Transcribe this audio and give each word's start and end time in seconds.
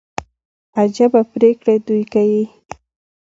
عجبه 0.81 1.21
پرېکړي 1.33 1.75
دوى 1.85 2.03
کيي. 2.13 2.43